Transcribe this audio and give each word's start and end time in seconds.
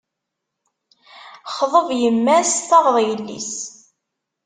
Xḍeb 1.55 1.87
yemma-s, 2.01 2.53
taɣeḍ 2.69 2.97
yelli-s. 3.07 3.53